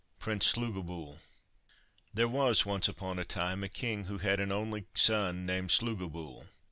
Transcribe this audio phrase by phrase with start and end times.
[0.17, 1.19] PRINCE SLUGOBYL.
[2.15, 6.47] THERE was once upon a time a king who had an only son named Slugobyl.